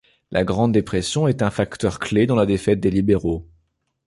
[0.31, 3.45] La Grande Dépression est un facteur clé dans la défaite des libéraux.